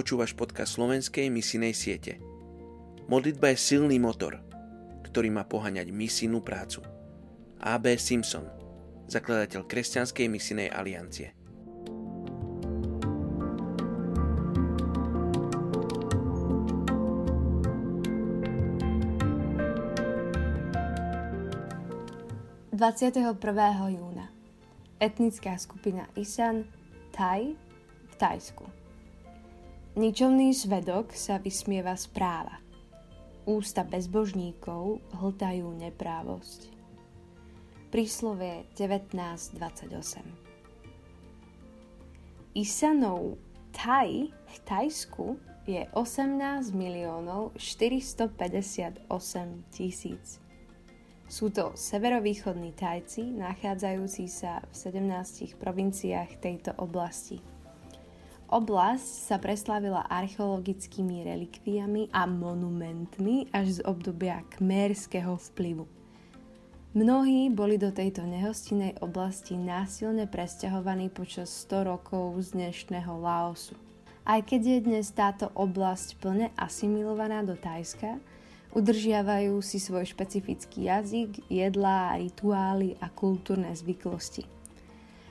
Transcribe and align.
počúvaš 0.00 0.32
podcast 0.32 0.80
slovenskej 0.80 1.28
misijnej 1.28 1.76
siete. 1.76 2.16
Modlitba 3.12 3.52
je 3.52 3.60
silný 3.60 4.00
motor, 4.00 4.40
ktorý 5.04 5.28
má 5.28 5.44
poháňať 5.44 5.92
misijnú 5.92 6.40
prácu. 6.40 6.80
A.B. 7.60 8.00
Simpson, 8.00 8.48
zakladateľ 9.12 9.68
Kresťanskej 9.68 10.24
misijnej 10.32 10.72
aliancie. 10.72 11.36
...21. 22.72 23.36
júna. 23.92 24.32
Etnická 24.96 25.60
skupina 25.60 26.08
Isan, 26.16 26.64
Thai, 27.12 27.52
v 28.08 28.14
Tajsku. 28.16 28.79
Ničomný 30.00 30.56
svedok 30.56 31.12
sa 31.12 31.36
vysmieva 31.36 31.92
správa. 31.92 32.56
Ústa 33.44 33.84
bezbožníkov 33.84 34.96
hltajú 35.12 35.76
neprávosť. 35.76 36.72
Príslovie 37.92 38.64
19.28 38.80 40.24
Isanov 42.56 43.36
Thai 43.76 44.32
v 44.32 44.56
Tajsku 44.64 45.36
je 45.68 45.84
18 45.92 46.72
miliónov 46.72 47.52
458 47.60 49.04
tisíc. 49.68 50.40
Sú 51.28 51.52
to 51.52 51.76
severovýchodní 51.76 52.72
Tajci, 52.72 53.36
nachádzajúci 53.36 54.32
sa 54.32 54.64
v 54.64 54.72
17 54.80 55.60
provinciách 55.60 56.40
tejto 56.40 56.72
oblasti. 56.80 57.59
Oblasť 58.50 59.30
sa 59.30 59.38
preslávila 59.38 60.10
archeologickými 60.10 61.22
relikviami 61.22 62.10
a 62.10 62.26
monumentmi 62.26 63.46
až 63.54 63.78
z 63.78 63.80
obdobia 63.86 64.42
kmérskeho 64.58 65.38
vplyvu. 65.38 65.86
Mnohí 66.90 67.46
boli 67.54 67.78
do 67.78 67.94
tejto 67.94 68.26
nehostinej 68.26 68.98
oblasti 69.06 69.54
násilne 69.54 70.26
presťahovaní 70.26 71.14
počas 71.14 71.46
100 71.62 71.94
rokov 71.94 72.42
z 72.42 72.58
dnešného 72.58 73.14
Laosu. 73.22 73.78
Aj 74.26 74.42
keď 74.42 74.60
je 74.66 74.78
dnes 74.82 75.06
táto 75.14 75.54
oblasť 75.54 76.18
plne 76.18 76.50
asimilovaná 76.58 77.46
do 77.46 77.54
Tajska, 77.54 78.18
udržiavajú 78.74 79.62
si 79.62 79.78
svoj 79.78 80.10
špecifický 80.10 80.90
jazyk, 80.90 81.46
jedlá, 81.46 82.18
rituály 82.18 82.98
a 82.98 83.06
kultúrne 83.14 83.70
zvyklosti. 83.78 84.42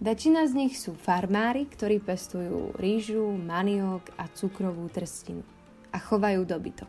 Väčšina 0.00 0.48
z 0.48 0.52
nich 0.56 0.80
sú 0.80 0.96
farmári, 0.96 1.68
ktorí 1.68 2.00
pestujú 2.00 2.72
rýžu, 2.80 3.36
maniok 3.36 4.08
a 4.16 4.32
cukrovú 4.32 4.88
trstinu 4.88 5.44
a 5.92 6.00
chovajú 6.00 6.48
dobytok. 6.48 6.88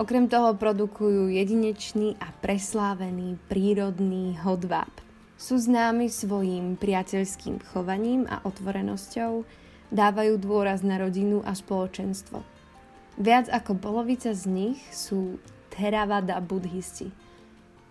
Okrem 0.00 0.24
toho 0.24 0.56
produkujú 0.56 1.28
jedinečný 1.28 2.16
a 2.16 2.32
preslávený 2.40 3.36
prírodný 3.52 4.32
hodváb. 4.40 4.88
Sú 5.36 5.60
známi 5.60 6.08
svojim 6.08 6.80
priateľským 6.80 7.60
chovaním 7.68 8.24
a 8.32 8.40
otvorenosťou, 8.48 9.44
dávajú 9.92 10.40
dôraz 10.40 10.80
na 10.80 10.96
rodinu 10.96 11.44
a 11.44 11.52
spoločenstvo. 11.52 12.40
Viac 13.20 13.52
ako 13.52 13.76
polovica 13.76 14.32
z 14.32 14.48
nich 14.48 14.80
sú 14.88 15.36
Theravada 15.68 16.40
buddhisti. 16.40 17.12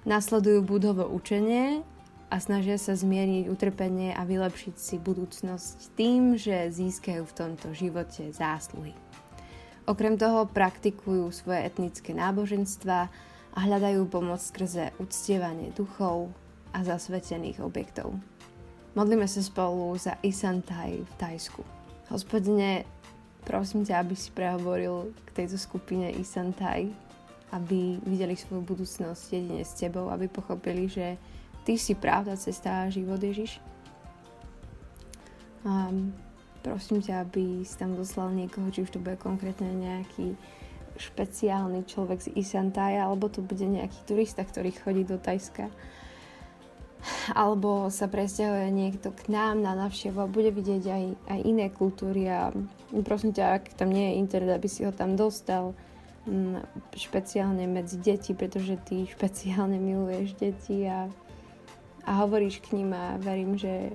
Nasledujú 0.10 0.66
budovo 0.66 1.06
učenie 1.06 1.86
a 2.30 2.38
snažia 2.38 2.78
sa 2.78 2.94
zmierniť 2.94 3.50
utrpenie 3.50 4.14
a 4.14 4.22
vylepšiť 4.22 4.76
si 4.78 4.96
budúcnosť 5.02 5.98
tým, 5.98 6.38
že 6.38 6.70
získajú 6.70 7.26
v 7.26 7.36
tomto 7.36 7.74
živote 7.74 8.30
zásluhy. 8.30 8.94
Okrem 9.90 10.22
toho 10.22 10.46
praktikujú 10.46 11.34
svoje 11.34 11.66
etnické 11.66 12.14
náboženstva 12.14 13.10
a 13.50 13.58
hľadajú 13.58 14.06
pomoc 14.06 14.38
skrze 14.38 14.94
uctievanie 15.02 15.74
duchov 15.74 16.30
a 16.70 16.86
zasvetených 16.86 17.66
objektov. 17.66 18.14
Modlíme 18.94 19.26
sa 19.26 19.42
spolu 19.42 19.98
za 19.98 20.14
Isantai 20.22 21.02
v 21.02 21.14
Tajsku. 21.18 21.66
Hospodine, 22.14 22.86
prosím 23.42 23.82
ťa, 23.82 24.06
aby 24.06 24.14
si 24.14 24.30
prehovoril 24.30 25.10
k 25.26 25.30
tejto 25.34 25.58
skupine 25.58 26.14
Isantai, 26.14 26.94
aby 27.50 27.98
videli 28.06 28.38
svoju 28.38 28.62
budúcnosť 28.62 29.34
jedine 29.34 29.66
s 29.66 29.74
tebou, 29.74 30.14
aby 30.14 30.30
pochopili, 30.30 30.86
že 30.86 31.18
Ty 31.68 31.74
si 31.78 31.94
pravda, 31.94 32.40
cesta 32.40 32.86
a 32.86 32.92
život 32.92 33.20
Ježiš. 33.20 33.60
A 35.68 35.92
prosím 36.64 37.04
ťa, 37.04 37.28
aby 37.28 37.64
si 37.68 37.76
tam 37.76 37.96
doslal 37.96 38.32
niekoho, 38.32 38.72
či 38.72 38.84
už 38.84 38.96
to 38.96 39.00
bude 39.00 39.20
konkrétne 39.20 39.68
nejaký 39.68 40.36
špeciálny 41.00 41.88
človek 41.88 42.20
z 42.20 42.30
Isantaja, 42.36 43.08
alebo 43.08 43.32
to 43.32 43.40
bude 43.40 43.64
nejaký 43.64 43.96
turista, 44.04 44.44
ktorý 44.44 44.76
chodí 44.76 45.08
do 45.08 45.16
Tajska. 45.16 45.72
Alebo 47.32 47.88
sa 47.88 48.12
presťahuje 48.12 48.68
niekto 48.76 49.16
k 49.16 49.32
nám 49.32 49.64
na 49.64 49.72
navštevu 49.72 50.20
a 50.20 50.28
bude 50.28 50.52
vidieť 50.52 50.84
aj, 50.84 51.04
aj 51.32 51.40
iné 51.48 51.72
kultúry 51.72 52.28
a 52.28 52.52
prosím 53.08 53.32
ťa, 53.32 53.46
ak 53.56 53.64
tam 53.80 53.96
nie 53.96 54.12
je 54.12 54.20
internet, 54.20 54.60
aby 54.60 54.68
si 54.68 54.84
ho 54.84 54.92
tam 54.92 55.16
dostal 55.16 55.72
mm, 56.28 56.60
špeciálne 57.00 57.64
medzi 57.72 58.04
deti, 58.04 58.36
pretože 58.36 58.76
ty 58.84 59.08
špeciálne 59.08 59.80
miluješ 59.80 60.36
deti 60.36 60.84
a 60.84 61.08
a 62.06 62.12
hovoríš 62.24 62.60
k 62.64 62.80
ním 62.80 62.94
a 62.96 63.20
verím, 63.20 63.58
že, 63.58 63.92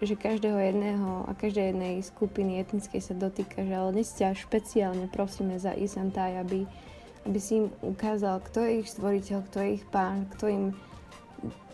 že 0.00 0.16
každého 0.16 0.58
jedného 0.58 1.28
a 1.28 1.36
každej 1.36 1.72
jednej 1.72 1.94
skupiny 2.00 2.60
etnickej 2.60 3.00
sa 3.00 3.14
dotýka, 3.14 3.64
že 3.64 3.74
ale 3.74 3.90
dnes 3.92 4.12
ťa 4.16 4.36
špeciálne 4.36 5.06
prosíme 5.12 5.58
za 5.60 5.76
Isantaj, 5.76 6.40
aby, 6.40 6.64
aby 7.28 7.38
si 7.40 7.64
im 7.64 7.66
ukázal, 7.84 8.40
kto 8.44 8.64
je 8.64 8.70
ich 8.82 8.88
stvoriteľ, 8.88 9.38
kto 9.48 9.56
je 9.62 9.68
ich 9.80 9.84
pán, 9.88 10.28
kto 10.32 10.44
im 10.48 10.64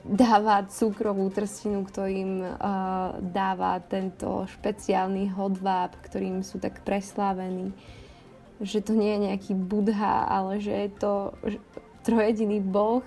dáva 0.09 0.65
cukrovú 0.65 1.29
trstinu, 1.29 1.85
kto 1.85 2.09
im 2.09 2.41
uh, 2.41 3.19
dáva 3.21 3.77
tento 3.85 4.49
špeciálny 4.49 5.29
hodváb, 5.37 5.93
ktorým 6.01 6.41
sú 6.41 6.57
tak 6.57 6.81
preslávení. 6.81 7.77
Že 8.59 8.79
to 8.89 8.93
nie 8.97 9.13
je 9.15 9.25
nejaký 9.31 9.53
budha, 9.55 10.25
ale 10.27 10.65
že 10.65 10.73
je 10.73 10.91
to 10.97 11.13
trojediný 12.03 12.65
boh, 12.65 13.05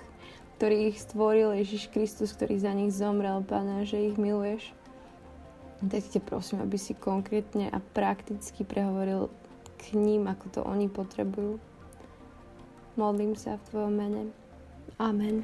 ktorý 0.62 0.94
ich 0.94 1.02
stvoril, 1.02 1.58
Ježiš 1.58 1.90
Kristus, 1.90 2.30
ktorý 2.38 2.54
za 2.62 2.70
nich 2.70 2.94
zomrel, 2.94 3.42
Pána, 3.42 3.82
že 3.82 3.98
ich 3.98 4.14
miluješ. 4.14 4.70
Tak 5.82 6.06
te 6.06 6.22
prosím, 6.22 6.62
aby 6.62 6.78
si 6.78 6.94
konkrétne 6.94 7.66
a 7.66 7.82
prakticky 7.82 8.62
prehovoril 8.62 9.26
k 9.82 9.98
ním, 9.98 10.30
ako 10.30 10.46
to 10.54 10.60
oni 10.62 10.86
potrebujú. 10.86 11.58
Modlím 12.94 13.34
sa 13.34 13.58
v 13.58 13.66
Tvojom 13.74 13.90
mene. 13.90 14.22
Amen. 15.02 15.42